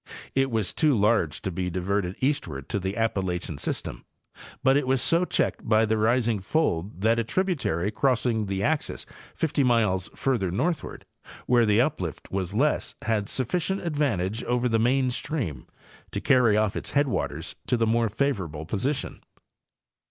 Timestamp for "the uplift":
11.67-12.31